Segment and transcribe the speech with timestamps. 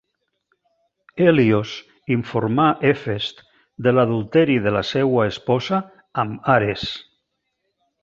[1.25, 1.73] Hèlios
[2.15, 3.45] informà Hefest
[3.89, 5.85] de l'adulteri de la seua esposa
[6.25, 6.91] amb Ares.